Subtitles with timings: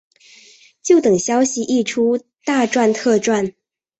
[0.81, 3.53] 就等消息一出大赚特赚